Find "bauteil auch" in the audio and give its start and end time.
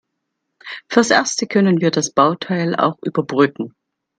2.11-2.97